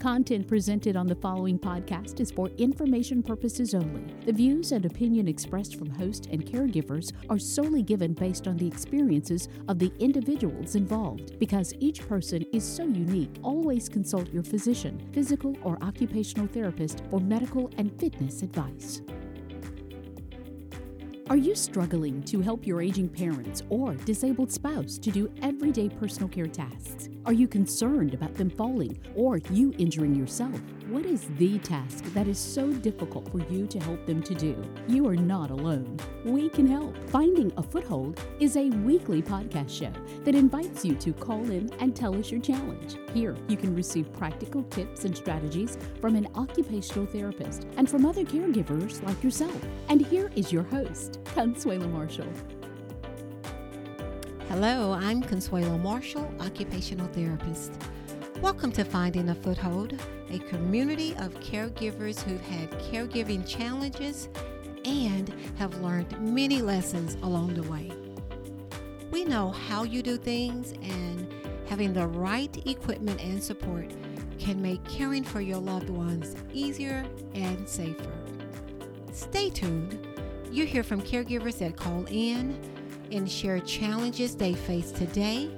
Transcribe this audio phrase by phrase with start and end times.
[0.00, 4.02] Content presented on the following podcast is for information purposes only.
[4.24, 8.66] The views and opinion expressed from host and caregivers are solely given based on the
[8.66, 11.38] experiences of the individuals involved.
[11.38, 17.20] Because each person is so unique, always consult your physician, physical or occupational therapist for
[17.20, 19.02] medical and fitness advice.
[21.30, 26.28] Are you struggling to help your aging parents or disabled spouse to do everyday personal
[26.28, 27.08] care tasks?
[27.24, 30.60] Are you concerned about them falling or you injuring yourself?
[30.90, 34.60] What is the task that is so difficult for you to help them to do?
[34.88, 35.96] You are not alone.
[36.24, 36.96] We can help.
[37.10, 39.92] Finding a Foothold is a weekly podcast show
[40.24, 42.96] that invites you to call in and tell us your challenge.
[43.14, 48.24] Here, you can receive practical tips and strategies from an occupational therapist and from other
[48.24, 49.64] caregivers like yourself.
[49.88, 52.32] And here is your host, Consuelo Marshall.
[54.48, 57.74] Hello, I'm Consuelo Marshall, occupational therapist.
[58.42, 64.30] Welcome to Finding a Foothold, a community of caregivers who've had caregiving challenges
[64.86, 67.92] and have learned many lessons along the way.
[69.10, 71.30] We know how you do things, and
[71.68, 73.90] having the right equipment and support
[74.38, 77.04] can make caring for your loved ones easier
[77.34, 78.10] and safer.
[79.12, 80.06] Stay tuned.
[80.50, 82.58] You hear from caregivers that call in
[83.12, 85.50] and share challenges they face today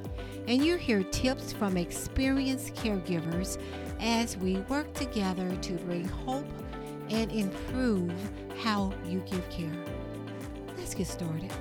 [0.46, 3.58] and you hear tips from experienced caregivers
[4.00, 6.46] as we work together to bring hope
[7.10, 8.12] and improve
[8.58, 9.72] how you give care.
[10.76, 11.52] Let's get started.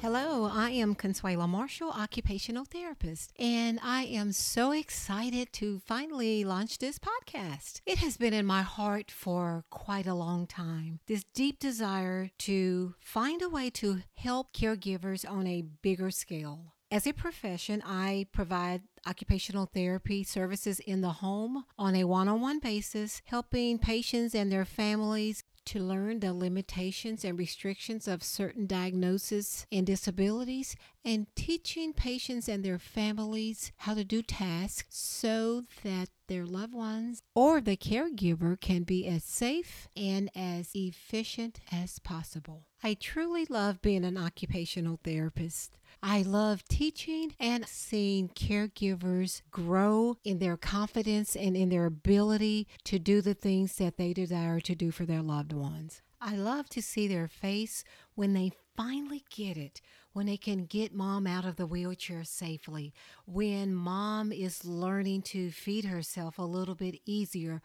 [0.00, 6.78] Hello, I am Consuelo Marshall, occupational therapist, and I am so excited to finally launch
[6.78, 7.80] this podcast.
[7.84, 11.00] It has been in my heart for quite a long time.
[11.08, 16.74] This deep desire to find a way to help caregivers on a bigger scale.
[16.90, 22.40] As a profession, I provide occupational therapy services in the home on a one on
[22.40, 28.66] one basis, helping patients and their families to learn the limitations and restrictions of certain
[28.66, 30.74] diagnoses and disabilities
[31.04, 37.22] and teaching patients and their families how to do tasks so that their loved ones
[37.34, 42.64] or the caregiver can be as safe and as efficient as possible.
[42.82, 45.76] I truly love being an occupational therapist.
[46.02, 53.00] I love teaching and seeing caregivers grow in their confidence and in their ability to
[53.00, 56.00] do the things that they desire to do for their loved ones.
[56.20, 57.82] I love to see their face
[58.14, 59.80] when they finally get it,
[60.12, 62.92] when they can get mom out of the wheelchair safely,
[63.26, 67.60] when mom is learning to feed herself a little bit easier.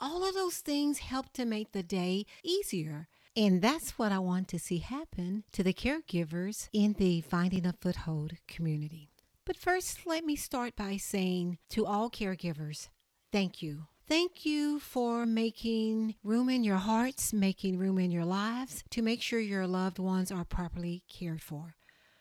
[0.00, 3.08] All of those things help to make the day easier.
[3.34, 7.72] And that's what I want to see happen to the caregivers in the Finding a
[7.72, 9.08] Foothold community.
[9.46, 12.88] But first, let me start by saying to all caregivers,
[13.32, 13.86] thank you.
[14.06, 19.22] Thank you for making room in your hearts, making room in your lives to make
[19.22, 21.76] sure your loved ones are properly cared for.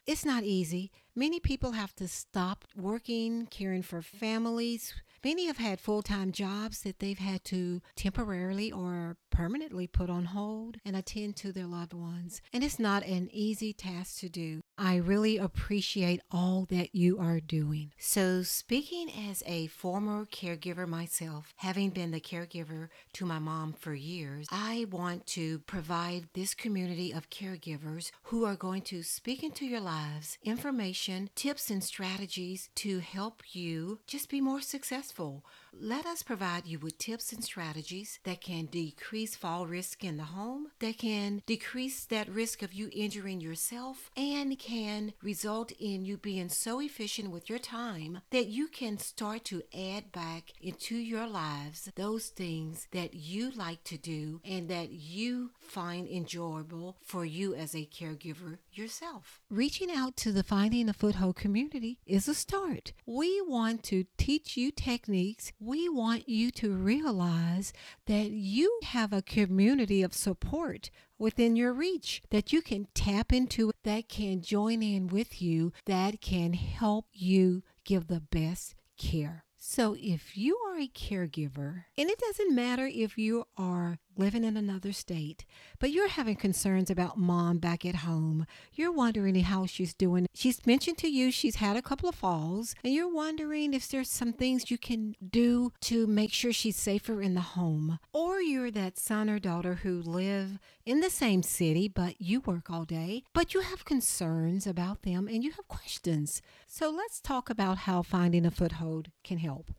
[0.07, 0.91] It's not easy.
[1.13, 4.93] Many people have to stop working, caring for families.
[5.23, 10.25] Many have had full time jobs that they've had to temporarily or permanently put on
[10.25, 12.41] hold and attend to their loved ones.
[12.51, 14.61] And it's not an easy task to do.
[14.79, 17.91] I really appreciate all that you are doing.
[17.99, 23.93] So, speaking as a former caregiver myself, having been the caregiver to my mom for
[23.93, 29.65] years, I want to provide this community of caregivers who are going to speak into
[29.65, 35.41] your lives information, tips, and strategies to help you just be more successful for
[35.79, 40.23] let us provide you with tips and strategies that can decrease fall risk in the
[40.23, 46.17] home, that can decrease that risk of you injuring yourself, and can result in you
[46.17, 51.27] being so efficient with your time that you can start to add back into your
[51.27, 57.55] lives those things that you like to do and that you find enjoyable for you
[57.55, 59.41] as a caregiver yourself.
[59.49, 62.93] Reaching out to the Finding a Foothold community is a start.
[63.05, 67.71] We want to teach you techniques we want you to realize
[68.07, 73.71] that you have a community of support within your reach that you can tap into,
[73.83, 79.45] that can join in with you, that can help you give the best care.
[79.63, 84.57] So, if you are a caregiver, and it doesn't matter if you are living in
[84.57, 85.45] another state,
[85.79, 88.45] but you're having concerns about mom back at home.
[88.73, 90.27] You're wondering how she's doing.
[90.33, 94.09] She's mentioned to you she's had a couple of falls, and you're wondering if there's
[94.09, 97.99] some things you can do to make sure she's safer in the home.
[98.13, 102.69] Or you're that son or daughter who live in the same city, but you work
[102.69, 106.41] all day, but you have concerns about them and you have questions.
[106.67, 109.71] So let's talk about how finding a foothold can help.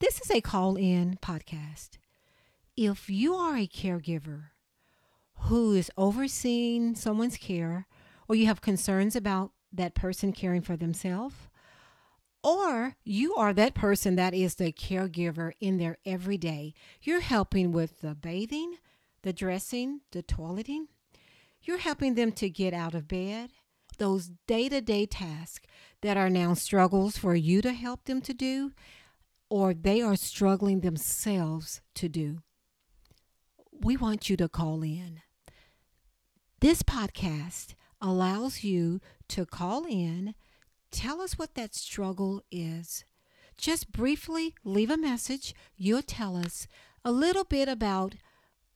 [0.00, 1.98] This is a call in podcast
[2.78, 4.50] if you are a caregiver
[5.40, 7.88] who is overseeing someone's care,
[8.28, 11.34] or you have concerns about that person caring for themselves,
[12.44, 16.72] or you are that person that is the caregiver in their everyday,
[17.02, 18.76] you're helping with the bathing,
[19.22, 20.84] the dressing, the toileting,
[21.62, 23.50] you're helping them to get out of bed,
[23.98, 25.66] those day to day tasks
[26.02, 28.70] that are now struggles for you to help them to do,
[29.50, 32.38] or they are struggling themselves to do
[33.80, 35.20] we want you to call in.
[36.60, 40.34] This podcast allows you to call in,
[40.90, 43.04] tell us what that struggle is.
[43.56, 45.54] Just briefly leave a message.
[45.76, 46.66] You'll tell us
[47.04, 48.14] a little bit about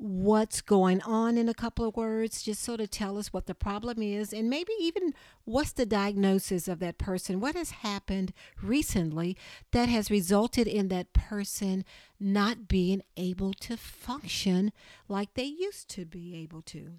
[0.02, 3.54] what's going on in a couple of words, just sort of tell us what the
[3.54, 5.14] problem is, and maybe even
[5.44, 7.38] what's the diagnosis of that person.
[7.38, 9.36] What has happened recently
[9.70, 11.84] that has resulted in that person
[12.18, 14.72] not being able to function
[15.06, 16.94] like they used to be able to?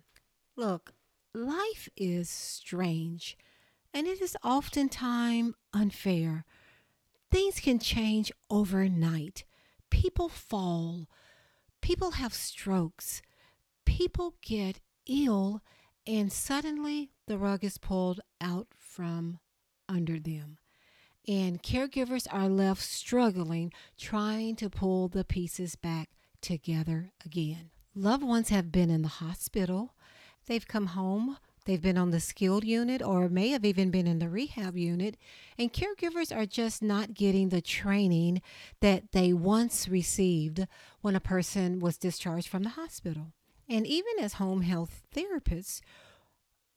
[0.56, 0.94] Look,
[1.34, 3.38] life is strange,
[3.94, 6.46] and it is oftentimes unfair.
[7.30, 9.44] Things can change overnight.
[9.90, 11.10] People fall
[11.84, 13.22] people have strokes,
[13.86, 15.62] people get ill,
[16.08, 19.40] and suddenly the rug is pulled out from
[19.90, 20.58] under them.
[21.28, 26.10] And caregivers are left struggling, trying to pull the pieces back
[26.42, 27.70] together again.
[27.94, 29.94] Loved ones have been in the hospital,
[30.48, 34.19] they've come home They've been on the skilled unit or may have even been in
[34.19, 35.15] the rehab unit,
[35.57, 38.42] and caregivers are just not getting the training
[38.81, 40.68] that they once received
[41.01, 43.31] when a person was discharged from the hospital.
[43.69, 45.80] And even as home health therapists,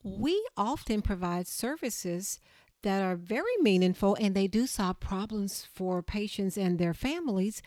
[0.04, 2.38] we often provide services
[2.82, 7.60] that are very meaningful and they do solve problems for patients and their families,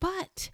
[0.00, 0.50] but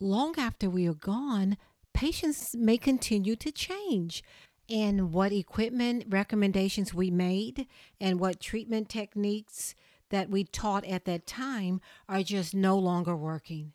[0.00, 1.58] long after we are gone,
[1.92, 4.22] patients may continue to change
[4.68, 7.66] and what equipment recommendations we made
[8.00, 9.74] and what treatment techniques
[10.10, 13.72] that we taught at that time are just no longer working.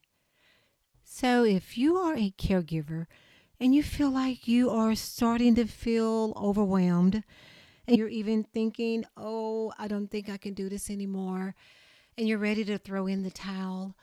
[1.03, 3.07] So, if you are a caregiver
[3.59, 7.23] and you feel like you are starting to feel overwhelmed,
[7.87, 11.55] and you're even thinking, oh, I don't think I can do this anymore,
[12.17, 13.95] and you're ready to throw in the towel,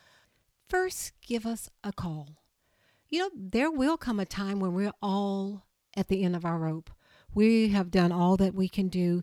[0.68, 2.30] first give us a call.
[3.08, 5.65] You know, there will come a time when we're all
[5.96, 6.90] at the end of our rope.
[7.34, 9.22] We have done all that we can do,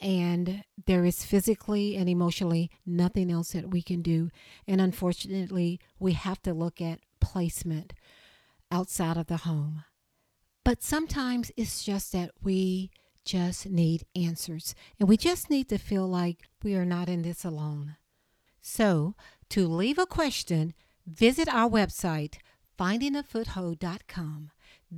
[0.00, 4.30] and there is physically and emotionally nothing else that we can do.
[4.66, 7.92] And unfortunately, we have to look at placement
[8.70, 9.84] outside of the home.
[10.64, 12.90] But sometimes it's just that we
[13.24, 17.44] just need answers, and we just need to feel like we are not in this
[17.44, 17.96] alone.
[18.60, 19.14] So,
[19.50, 20.74] to leave a question,
[21.06, 22.36] visit our website,
[22.78, 24.50] findingafoothold.com.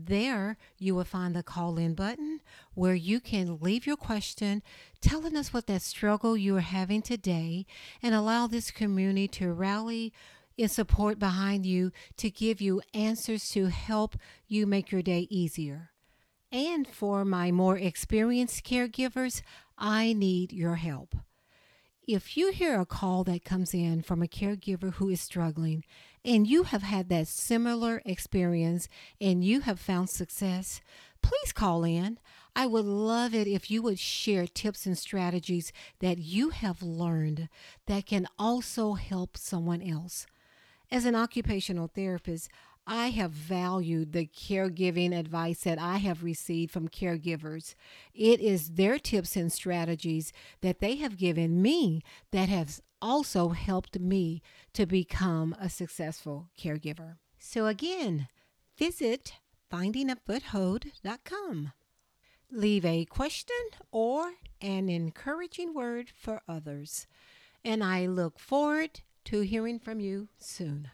[0.04, 2.40] There, you will find the call in button
[2.74, 4.62] where you can leave your question,
[5.00, 7.64] telling us what that struggle you are having today,
[8.02, 10.12] and allow this community to rally
[10.58, 14.16] in support behind you to give you answers to help
[14.46, 15.90] you make your day easier.
[16.52, 19.42] And for my more experienced caregivers,
[19.78, 21.16] I need your help.
[22.06, 25.84] If you hear a call that comes in from a caregiver who is struggling
[26.26, 28.88] and you have had that similar experience
[29.20, 30.80] and you have found success,
[31.22, 32.18] please call in.
[32.56, 37.48] I would love it if you would share tips and strategies that you have learned
[37.86, 40.26] that can also help someone else.
[40.90, 42.48] As an occupational therapist,
[42.86, 47.74] I have valued the caregiving advice that I have received from caregivers.
[48.14, 53.98] It is their tips and strategies that they have given me that has also helped
[53.98, 54.40] me
[54.74, 57.16] to become a successful caregiver.
[57.38, 58.28] So again,
[58.78, 59.32] visit
[59.72, 61.72] findingafoothold.com.
[62.52, 63.56] Leave a question
[63.90, 67.08] or an encouraging word for others.
[67.64, 70.90] And I look forward to hearing from you soon.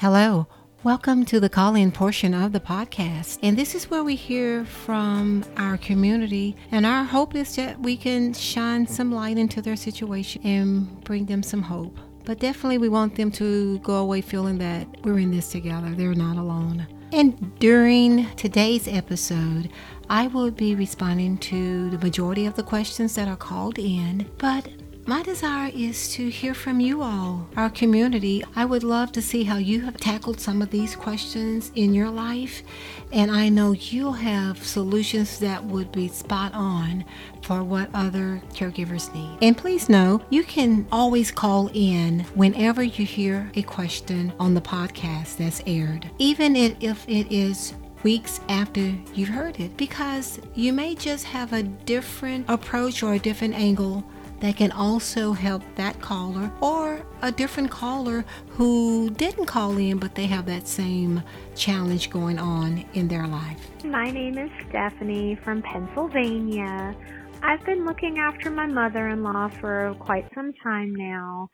[0.00, 0.46] Hello.
[0.84, 3.40] Welcome to the call in portion of the podcast.
[3.42, 6.54] And this is where we hear from our community.
[6.70, 11.26] And our hope is that we can shine some light into their situation and bring
[11.26, 11.98] them some hope.
[12.24, 15.90] But definitely, we want them to go away feeling that we're in this together.
[15.90, 16.86] They're not alone.
[17.12, 19.68] And during today's episode,
[20.08, 24.68] I will be responding to the majority of the questions that are called in, but
[25.08, 28.44] my desire is to hear from you all, our community.
[28.54, 32.10] I would love to see how you have tackled some of these questions in your
[32.10, 32.62] life,
[33.10, 37.06] and I know you'll have solutions that would be spot on
[37.40, 39.38] for what other caregivers need.
[39.40, 44.60] And please know you can always call in whenever you hear a question on the
[44.60, 47.72] podcast that's aired, even if it is
[48.02, 53.18] weeks after you've heard it, because you may just have a different approach or a
[53.18, 54.04] different angle
[54.40, 60.14] that can also help that caller or a different caller who didn't call in but
[60.14, 61.22] they have that same
[61.54, 63.60] challenge going on in their life.
[63.84, 66.94] My name is Stephanie from Pennsylvania.
[67.42, 71.48] I've been looking after my mother in law for quite some time now,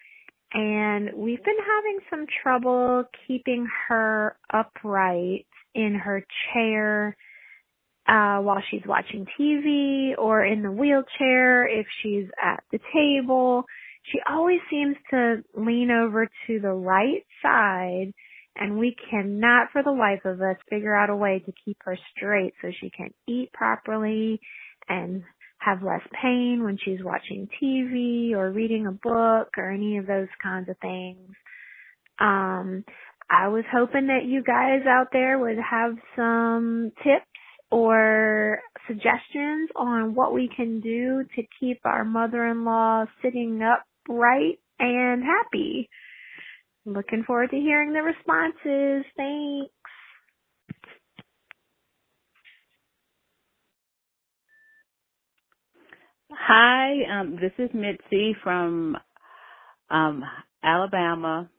[0.55, 7.17] and we've been having some trouble keeping her upright in her chair
[8.07, 13.65] uh, while she's watching TV or in the wheelchair, if she's at the table.
[14.13, 18.13] She always seems to lean over to the right side
[18.57, 21.99] and we cannot for the life of us figure out a way to keep her
[22.17, 24.41] straight so she can eat properly
[24.89, 25.23] and
[25.59, 30.29] have less pain when she's watching TV or reading a book or any of those
[30.43, 31.31] kinds of things.
[32.21, 32.85] Um,
[33.31, 37.25] I was hoping that you guys out there would have some tips
[37.75, 45.89] or suggestions on what we can do to keep our mother-in-law sitting upright and happy.
[46.87, 49.05] Looking forward to hearing the responses.
[49.17, 49.73] Thanks.
[56.31, 58.97] Hi, um, this is Mitzi from
[59.91, 60.23] um,
[60.63, 61.51] Alabama.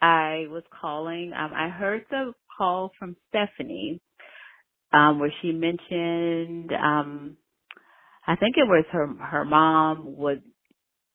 [0.00, 1.32] I was calling.
[1.38, 4.00] Um, I heard the call from Stephanie
[4.92, 7.36] um, where she mentioned, um,
[8.26, 10.42] I think it was her her mom would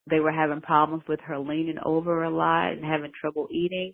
[0.09, 3.93] they were having problems with her leaning over a lot and having trouble eating.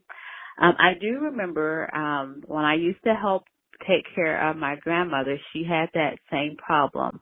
[0.61, 3.43] Um, I do remember um, when I used to help
[3.87, 7.19] take care of my grandmother, she had that same problem.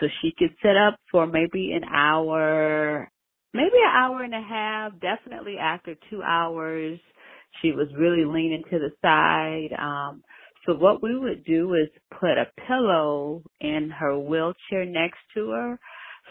[0.00, 3.10] So she could sit up for maybe an hour,
[3.54, 6.98] maybe an hour and a half, definitely after two hours.
[7.62, 9.76] She was really leaning to the side.
[9.78, 10.22] Um,
[10.66, 11.88] so what we would do is
[12.20, 15.78] put a pillow in her wheelchair next to her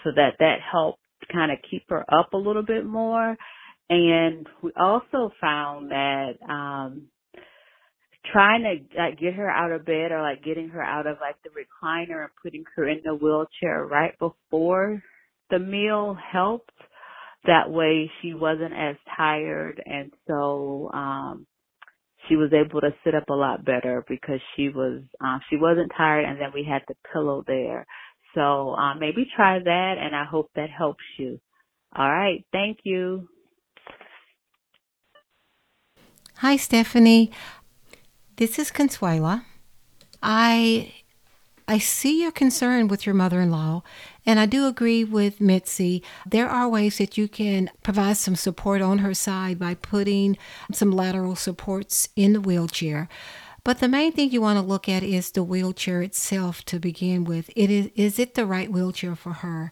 [0.04, 1.00] so that that helped
[1.32, 3.36] kind of keep her up a little bit more.
[3.90, 7.08] And we also found that, um,
[8.32, 11.36] trying to like get her out of bed or like getting her out of like
[11.44, 15.02] the recliner and putting her in the wheelchair right before
[15.50, 16.72] the meal helped.
[17.46, 21.48] That way she wasn't as tired and so um
[22.28, 25.92] she was able to sit up a lot better because she was um she wasn't
[25.96, 27.86] tired and then we had the pillow there.
[28.36, 31.40] So um maybe try that and i hope that helps you.
[31.96, 32.46] All right.
[32.52, 33.28] Thank you.
[36.38, 37.32] Hi stephanie.
[38.38, 39.42] This is consuelo.
[40.24, 40.94] I
[41.68, 43.84] I see your concern with your mother in law,
[44.26, 46.04] and I do agree with Mitzi.
[46.26, 50.38] There are ways that you can provide some support on her side by putting
[50.72, 53.10] some lateral supports in the wheelchair.
[53.64, 57.26] But the main thing you want to look at is the wheelchair itself to begin
[57.26, 57.52] with.
[57.56, 59.72] It is is it the right wheelchair for her?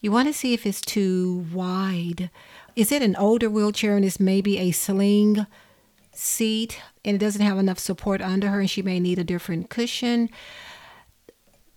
[0.00, 2.30] You want to see if it's too wide.
[2.74, 5.46] Is it an older wheelchair and it's maybe a sling
[6.12, 9.70] seat and it doesn't have enough support under her and she may need a different
[9.70, 10.30] cushion?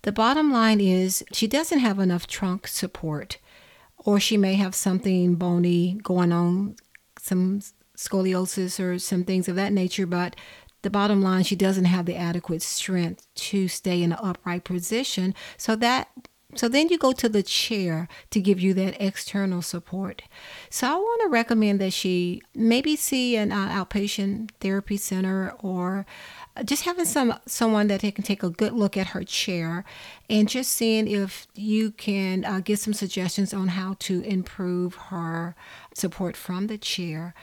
[0.02, 3.38] The bottom line is she doesn't have enough trunk support,
[3.98, 6.76] or she may have something bony going on,
[7.18, 7.60] some
[7.96, 10.34] scoliosis or some things of that nature, but
[10.82, 15.34] the bottom line, she doesn't have the adequate strength to stay in an upright position.
[15.56, 16.08] So that
[16.54, 20.22] so then you go to the chair to give you that external support.
[20.68, 26.04] So I want to recommend that she maybe see an uh, outpatient therapy center or
[26.64, 29.84] just having some someone that can take a good look at her chair
[30.28, 35.54] and just seeing if you can uh, get some suggestions on how to improve her
[35.94, 37.34] support from the chair.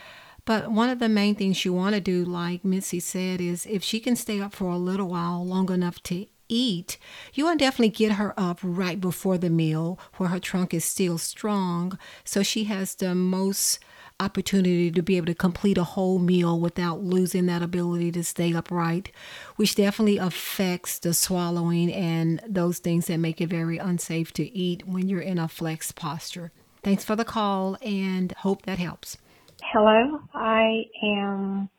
[0.46, 3.84] But one of the main things you want to do, like Missy said, is if
[3.84, 6.98] she can stay up for a little while, long enough to eat,
[7.34, 10.84] you want to definitely get her up right before the meal where her trunk is
[10.84, 13.80] still strong so she has the most
[14.20, 18.54] opportunity to be able to complete a whole meal without losing that ability to stay
[18.54, 19.12] upright,
[19.56, 24.88] which definitely affects the swallowing and those things that make it very unsafe to eat
[24.88, 26.52] when you're in a flex posture.
[26.84, 29.18] Thanks for the call and hope that helps.
[29.62, 31.70] Hello, I am.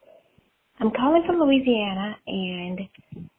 [0.78, 2.80] I'm calling from Louisiana, and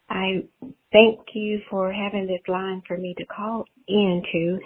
[0.09, 0.43] I
[0.91, 4.59] thank you for having this line for me to call into.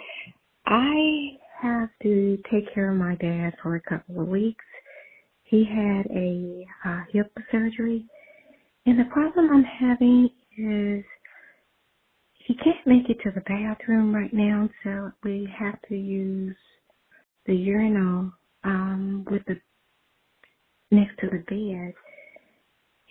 [0.66, 4.64] I have to take care of my dad for a couple of weeks.
[5.44, 8.04] He had a uh, hip surgery,
[8.86, 11.04] and the problem I'm having is
[12.46, 16.56] he can't make it to the bathroom right now, so we have to use
[17.46, 18.32] the urinal
[18.64, 19.56] um, with the
[20.90, 21.94] next to the bed,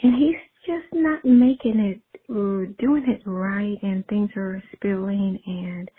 [0.04, 0.36] and he's
[0.66, 5.40] just not making it or doing it right, and things are spilling.
[5.46, 5.90] And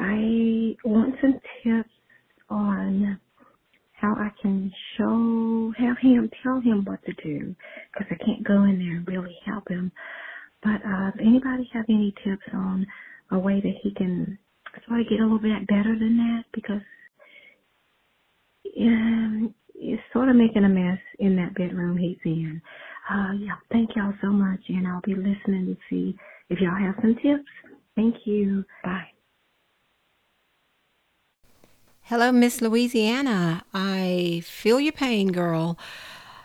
[0.00, 1.90] I want some tips
[2.50, 3.20] on
[3.92, 7.54] how I can show, have him tell him what to do,
[7.92, 9.92] because I can't go in there and really help him.
[10.62, 12.86] But uh, if anybody have any tips on
[13.32, 14.38] a way that he can
[14.88, 16.82] sort of get a little bit better than that, because
[18.80, 22.62] um, it's sort of making a mess in that bedroom he's in.
[23.10, 26.16] Uh, yeah, thank y'all so much, and I'll be listening to see
[26.50, 27.48] if y'all have some tips.
[27.96, 28.64] Thank you.
[28.84, 29.09] Bye.
[32.10, 33.62] Hello, Miss Louisiana.
[33.72, 35.78] I feel your pain, girl.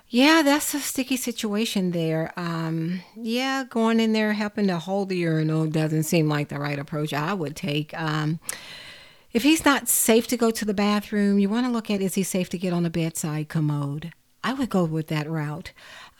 [0.07, 2.31] Yeah, that's a sticky situation there.
[2.37, 6.77] Um, yeah, going in there helping to hold the urinal doesn't seem like the right
[6.77, 7.99] approach I would take.
[7.99, 8.39] Um,
[9.33, 12.13] if he's not safe to go to the bathroom, you want to look at is
[12.13, 14.13] he safe to get on a bedside commode?
[14.43, 15.71] I would go with that route.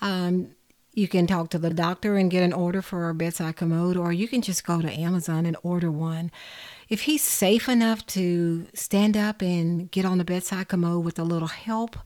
[0.02, 0.55] Um,
[0.96, 4.14] you can talk to the doctor and get an order for a bedside commode, or
[4.14, 6.32] you can just go to Amazon and order one.
[6.88, 11.24] If he's safe enough to stand up and get on the bedside commode with a
[11.24, 11.98] little help,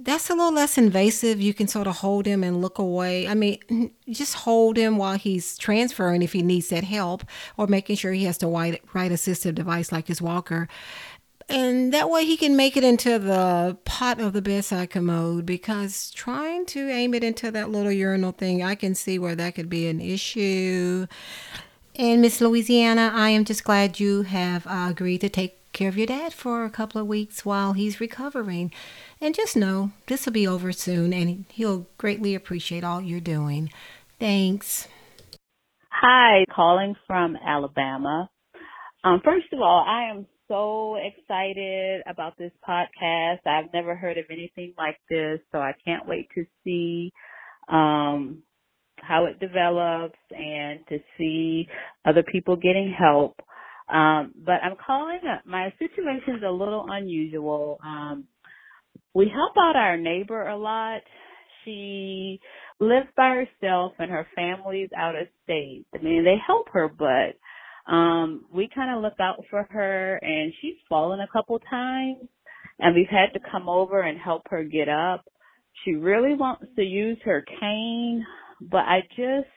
[0.00, 1.40] that's a little less invasive.
[1.40, 3.26] You can sort of hold him and look away.
[3.26, 7.24] I mean, just hold him while he's transferring if he needs that help,
[7.56, 10.68] or making sure he has the right, ride assistive device like his walker.
[11.48, 16.10] And that way he can make it into the pot of the bedside commode because
[16.10, 19.70] trying to aim it into that little urinal thing, I can see where that could
[19.70, 21.06] be an issue.
[21.96, 25.96] And Miss Louisiana, I am just glad you have uh, agreed to take care of
[25.96, 28.70] your dad for a couple of weeks while he's recovering.
[29.20, 33.70] And just know this will be over soon and he'll greatly appreciate all you're doing.
[34.20, 34.86] Thanks.
[35.90, 38.28] Hi, calling from Alabama.
[39.02, 43.46] Um, first of all, I am so excited about this podcast.
[43.46, 47.12] I've never heard of anything like this, so I can't wait to see
[47.68, 48.42] um,
[48.96, 51.68] how it develops and to see
[52.04, 53.40] other people getting help.
[53.88, 57.78] Um, but I'm calling up, my situation's a little unusual.
[57.84, 58.24] Um,
[59.14, 61.00] we help out our neighbor a lot.
[61.64, 62.40] She
[62.80, 65.86] lives by herself and her family's out of state.
[65.94, 67.36] I mean, they help her, but
[67.88, 72.28] um, we kind of look out for her and she's fallen a couple times
[72.78, 75.24] and we've had to come over and help her get up.
[75.84, 78.24] She really wants to use her cane,
[78.60, 79.48] but I just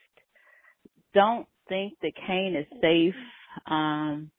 [1.13, 3.15] don't think the cane is safe
[3.67, 4.31] um,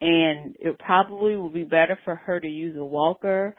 [0.00, 3.56] and it probably would be better for her to use a walker.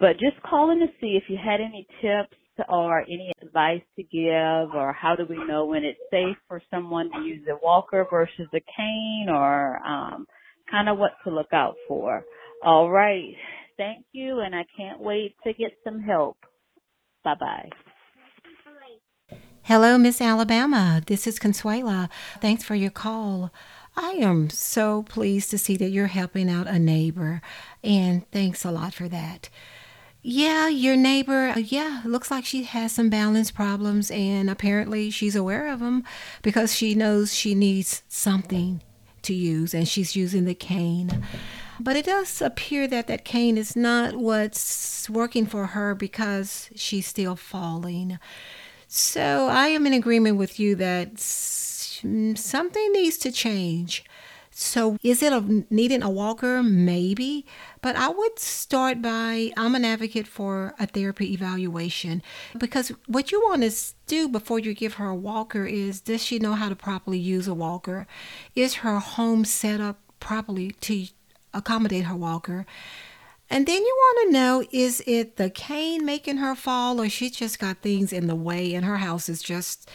[0.00, 2.36] But just calling to see if you had any tips
[2.68, 7.10] or any advice to give or how do we know when it's safe for someone
[7.12, 10.26] to use a walker versus a cane or um,
[10.70, 12.24] kind of what to look out for.
[12.64, 13.34] All right.
[13.76, 16.36] Thank you and I can't wait to get some help.
[17.24, 17.68] Bye bye.
[19.62, 21.02] Hello, Miss Alabama.
[21.06, 22.08] This is Consuelo.
[22.40, 23.52] Thanks for your call.
[23.96, 27.42] I am so pleased to see that you're helping out a neighbor,
[27.84, 29.50] and thanks a lot for that.
[30.20, 35.36] Yeah, your neighbor, uh, yeah, looks like she has some balance problems, and apparently she's
[35.36, 36.04] aware of them
[36.42, 38.82] because she knows she needs something
[39.22, 41.24] to use, and she's using the cane.
[41.80, 47.06] But it does appear that that cane is not what's working for her because she's
[47.06, 48.18] still falling.
[48.88, 54.04] So I am in agreement with you that something needs to change.
[54.60, 56.64] So, is it a, needing a walker?
[56.64, 57.46] Maybe.
[57.80, 62.24] But I would start by I'm an advocate for a therapy evaluation
[62.58, 63.70] because what you want to
[64.08, 67.46] do before you give her a walker is does she know how to properly use
[67.46, 68.08] a walker?
[68.56, 71.06] Is her home set up properly to
[71.54, 72.66] accommodate her walker?
[73.48, 77.30] And then you want to know is it the cane making her fall or she
[77.30, 79.88] just got things in the way and her house is just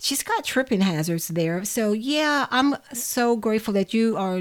[0.00, 1.64] she's got tripping hazards there.
[1.64, 4.40] So yeah, I'm so grateful that you are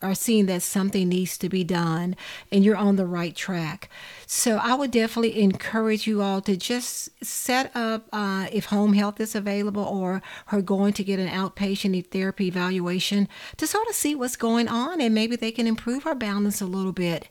[0.00, 2.16] are seeing that something needs to be done
[2.50, 3.90] and you're on the right track.
[4.26, 9.20] So I would definitely encourage you all to just set up uh, if home health
[9.20, 13.28] is available or her going to get an outpatient therapy evaluation
[13.58, 16.66] to sort of see what's going on and maybe they can improve her balance a
[16.66, 17.28] little bit.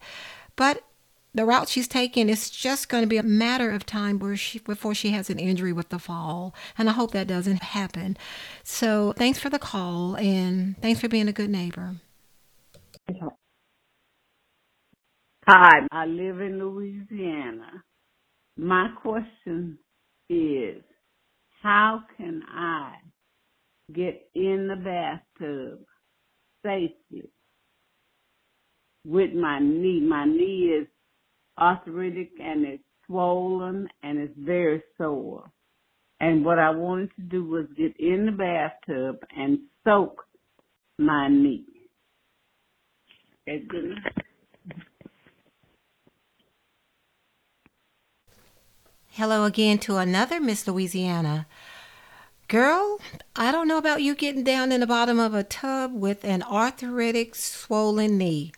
[0.55, 0.83] But
[1.35, 4.95] the route she's taking, it's just going to be a matter of time she, before
[4.95, 6.55] she has an injury with the fall.
[6.77, 8.17] And I hope that doesn't happen.
[8.63, 11.95] So thanks for the call and thanks for being a good neighbor.
[15.47, 17.83] Hi, I live in Louisiana.
[18.57, 19.77] My question
[20.29, 20.81] is,
[21.61, 22.93] how can I
[23.93, 25.79] get in the bathtub
[26.63, 27.29] safely
[29.05, 29.99] with my knee?
[29.99, 30.87] My knee is
[31.59, 35.51] arthritic and it's swollen and it's very sore.
[36.19, 40.23] And what I wanted to do was get in the bathtub and soak
[40.97, 41.65] my knee.
[49.09, 51.47] Hello again to another Miss Louisiana.
[52.47, 52.99] Girl,
[53.35, 56.43] I don't know about you getting down in the bottom of a tub with an
[56.43, 58.51] arthritic swollen knee.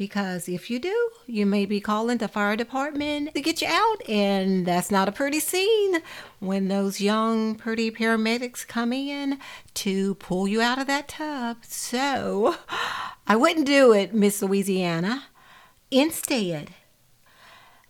[0.00, 4.08] Because if you do, you may be calling the fire department to get you out,
[4.08, 6.00] and that's not a pretty scene
[6.38, 9.38] when those young, pretty paramedics come in
[9.74, 11.58] to pull you out of that tub.
[11.66, 12.56] So,
[13.26, 15.24] I wouldn't do it, Miss Louisiana.
[15.90, 16.70] Instead,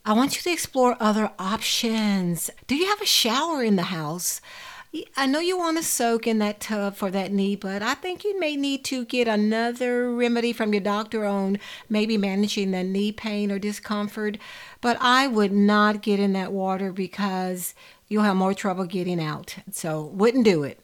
[0.05, 2.51] I want you to explore other options.
[2.67, 4.41] Do you have a shower in the house?
[5.17, 8.25] I know you want to soak in that tub for that knee, but I think
[8.25, 13.13] you may need to get another remedy from your doctor on maybe managing the knee
[13.13, 14.37] pain or discomfort.
[14.81, 17.75] But I would not get in that water because
[18.09, 19.57] you'll have more trouble getting out.
[19.71, 20.81] So, wouldn't do it.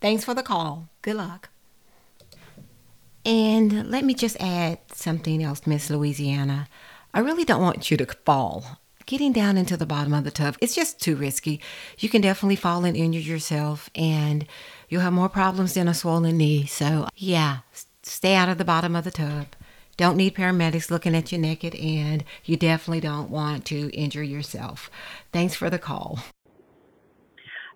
[0.00, 0.88] Thanks for the call.
[1.02, 1.50] Good luck.
[3.26, 6.68] And let me just add something else, Miss Louisiana.
[7.12, 8.78] I really don't want you to fall.
[9.06, 11.60] Getting down into the bottom of the tub, it's just too risky.
[11.98, 14.46] You can definitely fall and injure yourself, and
[14.88, 16.64] you'll have more problems than a swollen knee.
[16.64, 17.58] So, yeah,
[18.02, 19.48] stay out of the bottom of the tub.
[19.98, 24.90] Don't need paramedics looking at you naked, and you definitely don't want to injure yourself.
[25.32, 26.20] Thanks for the call.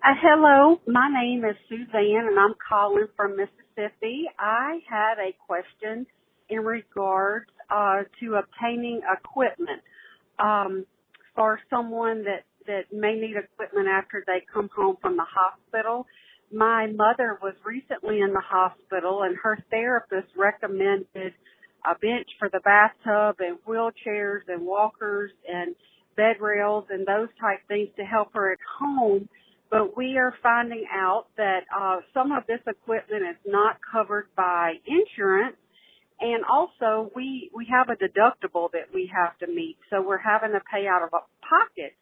[0.03, 4.25] Uh, hello, my name is Suzanne, and I'm calling from Mississippi.
[4.39, 6.07] I had a question
[6.49, 9.83] in regards uh, to obtaining equipment
[10.39, 10.85] um,
[11.39, 16.05] for someone that that may need equipment after they come home from the hospital.
[16.51, 21.33] My mother was recently in the hospital, and her therapist recommended
[21.85, 25.75] a bench for the bathtub and wheelchairs and walkers and
[26.17, 29.29] bed rails and those type things to help her at home.
[29.71, 34.73] But we are finding out that uh, some of this equipment is not covered by
[34.85, 35.55] insurance
[36.21, 39.77] and also we, we have a deductible that we have to meet.
[39.89, 41.93] So we're having to pay out of pocket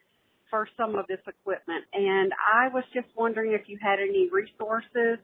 [0.49, 1.85] for some of this equipment.
[1.93, 5.19] And I was just wondering if you had any resources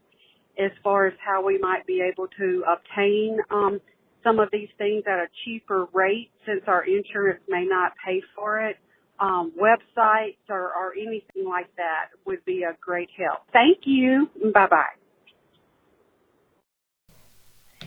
[0.60, 3.82] as far as how we might be able to obtain, um,
[4.24, 8.60] some of these things at a cheaper rate since our insurance may not pay for
[8.62, 8.78] it.
[9.20, 13.42] Um, websites or, or anything like that would be a great help.
[13.54, 14.30] Thank you.
[14.54, 15.03] Bye bye.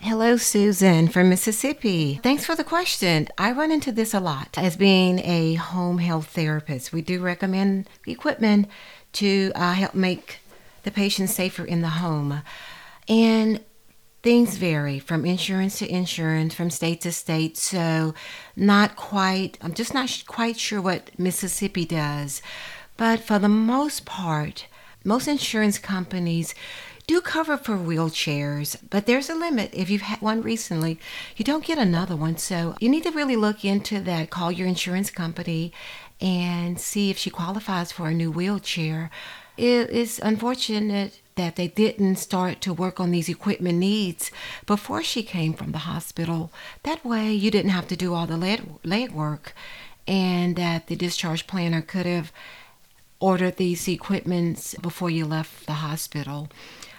[0.07, 2.21] Hello, Susan from Mississippi.
[2.23, 3.27] Thanks for the question.
[3.37, 6.93] I run into this a lot as being a home health therapist.
[6.93, 8.69] We do recommend equipment
[9.11, 10.39] to uh, help make
[10.83, 12.41] the patient safer in the home.
[13.09, 13.59] And
[14.23, 17.57] things vary from insurance to insurance, from state to state.
[17.57, 18.13] So,
[18.55, 22.41] not quite, I'm just not quite sure what Mississippi does.
[22.95, 24.67] But for the most part,
[25.03, 26.55] most insurance companies
[27.07, 29.73] do cover for wheelchairs, but there's a limit.
[29.73, 30.99] If you've had one recently,
[31.37, 32.37] you don't get another one.
[32.37, 34.29] So you need to really look into that.
[34.29, 35.71] Call your insurance company
[36.19, 39.09] and see if she qualifies for a new wheelchair.
[39.55, 44.29] It is unfortunate that they didn't start to work on these equipment needs
[44.65, 46.51] before she came from the hospital.
[46.83, 49.53] That way, you didn't have to do all the leg, work,
[50.07, 52.33] and that the discharge planner could have
[53.19, 56.49] ordered these equipments before you left the hospital.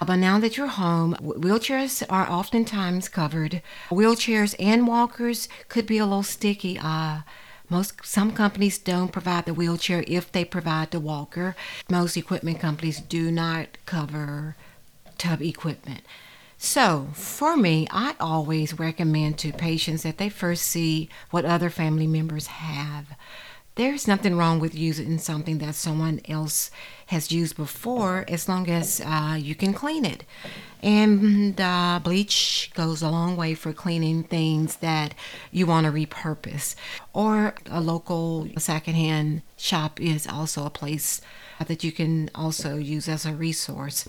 [0.04, 3.62] But now that you're home, wheelchairs are oftentimes covered.
[3.90, 6.78] Wheelchairs and walkers could be a little sticky.
[6.78, 7.20] Uh,
[7.68, 11.54] most some companies don't provide the wheelchair if they provide the walker.
[11.90, 14.57] Most equipment companies do not cover
[15.18, 16.02] tub equipment.
[16.61, 22.07] So, for me, I always recommend to patients that they first see what other family
[22.09, 23.07] members have
[23.78, 26.68] there's nothing wrong with using something that someone else
[27.06, 30.24] has used before as long as uh, you can clean it.
[30.82, 35.14] And uh, bleach goes a long way for cleaning things that
[35.52, 36.74] you want to repurpose.
[37.12, 41.20] Or a local secondhand shop is also a place
[41.64, 44.08] that you can also use as a resource.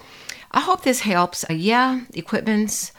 [0.51, 1.45] I hope this helps.
[1.47, 2.91] Uh, yeah, equipment's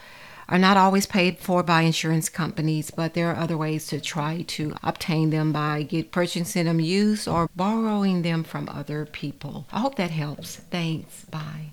[0.51, 4.43] are not always paid for by insurance companies, but there are other ways to try
[4.43, 9.67] to obtain them by get purchasing them used or borrowing them from other people.
[9.73, 10.57] I hope that helps.
[10.57, 11.25] Thanks.
[11.27, 11.71] Bye.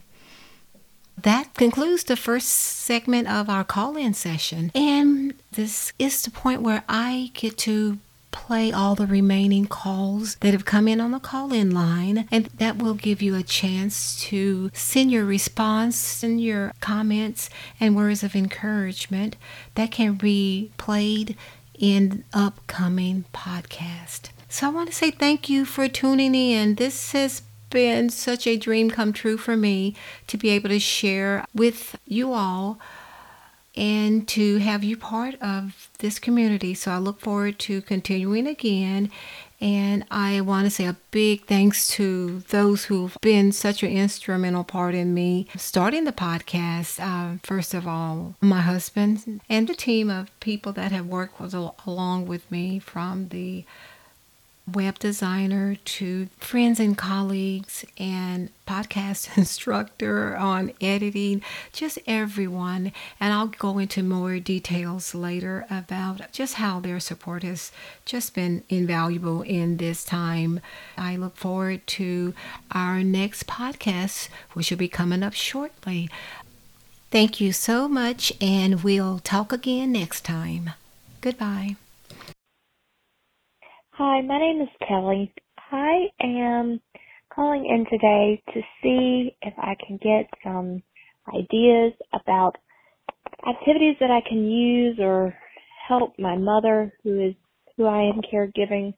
[1.19, 4.71] That concludes the first segment of our call in session.
[4.75, 7.97] And this is the point where I get to
[8.31, 12.45] play all the remaining calls that have come in on the call in line, and
[12.57, 18.23] that will give you a chance to send your response, send your comments, and words
[18.23, 19.35] of encouragement
[19.75, 21.35] that can be played
[21.77, 24.29] in upcoming podcast.
[24.49, 26.75] So I want to say thank you for tuning in.
[26.75, 29.95] This has been such a dream come true for me
[30.27, 32.79] to be able to share with you all
[33.77, 36.73] and to have you part of this community.
[36.73, 39.11] So I look forward to continuing again.
[39.59, 44.63] And I want to say a big thanks to those who've been such an instrumental
[44.63, 46.99] part in me starting the podcast.
[46.99, 51.55] Uh, first of all, my husband and the team of people that have worked with,
[51.55, 53.65] along with me from the
[54.71, 62.91] web designer to friends and colleagues and podcast instructor on editing, just everyone.
[63.19, 67.71] And I'll go into more details later about just how their support has
[68.05, 70.59] just been invaluable in this time.
[70.97, 72.33] I look forward to
[72.71, 76.09] our next podcast, which will be coming up shortly.
[77.09, 80.71] Thank you so much, and we'll talk again next time.
[81.21, 81.77] Goodbye.
[83.97, 85.33] Hi, my name is Kelly.
[85.71, 86.79] I am
[87.33, 90.83] calling in today to see if I can get some
[91.35, 92.57] ideas about
[93.49, 95.33] activities that I can use or
[95.87, 97.33] help my mother who is
[97.75, 98.93] who I am caregiving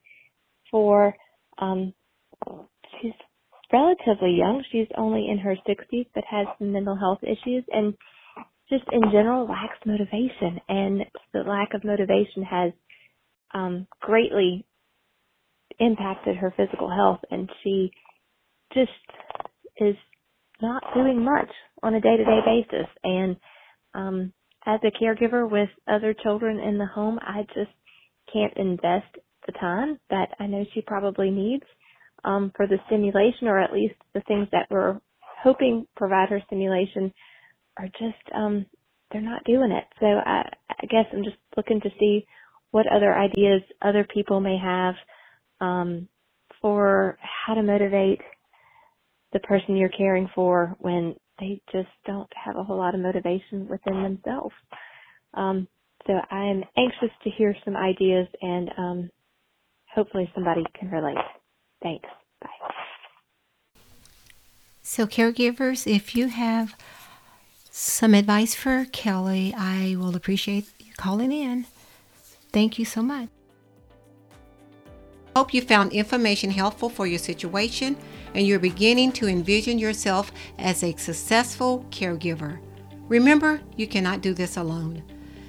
[0.70, 1.16] for.
[1.60, 1.94] Um,
[3.02, 3.14] she's
[3.72, 4.66] relatively young.
[4.70, 7.94] She's only in her 60s, but has some mental health issues and
[8.70, 10.60] just in general lacks motivation.
[10.68, 12.74] And the lack of motivation has
[13.54, 14.66] um, greatly
[15.80, 17.92] impacted her physical health and she
[18.74, 18.92] just
[19.80, 19.96] is
[20.62, 21.50] not doing much
[21.84, 22.88] on a day to day basis.
[23.04, 23.38] And
[23.96, 24.34] um
[24.68, 27.72] as a caregiver with other children in the home, I just
[28.34, 29.08] can't invest
[29.48, 31.64] the time that I know she probably needs
[32.26, 35.00] um for the stimulation or at least the things that we're
[35.44, 37.14] hoping provide her stimulation
[37.78, 38.66] are just um
[39.12, 39.86] they're not doing it.
[40.00, 42.26] So I I guess I'm just looking to see
[42.72, 44.96] what other ideas other people may have
[45.62, 46.08] um,
[46.62, 48.22] for how to motivate
[49.34, 53.68] the person you're caring for when they just don't have a whole lot of motivation
[53.68, 54.56] within themselves.
[55.34, 55.68] Um,
[56.08, 59.10] so I'm anxious to hear some ideas and um,
[59.94, 61.18] hopefully somebody can relate.
[61.82, 62.08] Thanks.
[62.42, 62.48] Bye.
[64.82, 66.76] So, caregivers, if you have
[67.70, 71.66] some advice for Kelly, I will appreciate you calling in.
[72.52, 73.30] Thank you so much.
[75.40, 77.96] Hope you found information helpful for your situation
[78.34, 82.60] and you're beginning to envision yourself as a successful caregiver.
[83.08, 85.02] Remember, you cannot do this alone.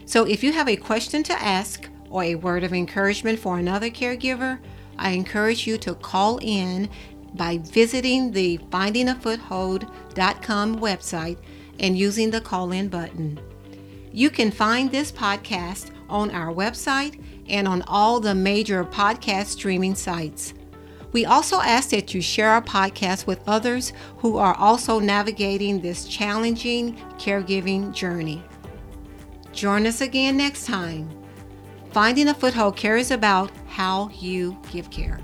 [0.06, 3.90] So if you have a question to ask or a word of encouragement for another
[3.90, 4.60] caregiver,
[4.96, 6.88] I encourage you to call in
[7.34, 11.38] by visiting the findingafoothold.com website
[11.80, 13.40] and using the call in button.
[14.12, 19.94] You can find this podcast on our website and on all the major podcast streaming
[19.94, 20.54] sites.
[21.12, 26.06] We also ask that you share our podcast with others who are also navigating this
[26.06, 28.44] challenging caregiving journey.
[29.52, 31.10] Join us again next time.
[31.92, 35.20] Finding a Foothold cares about how you give care.